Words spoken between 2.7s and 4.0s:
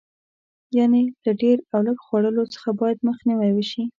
باید مخنیوی وشي.